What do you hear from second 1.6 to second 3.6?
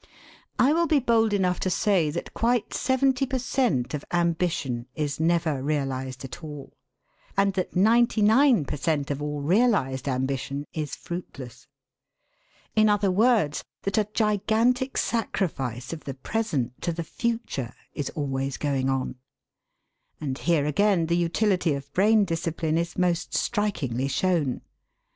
say that quite seventy per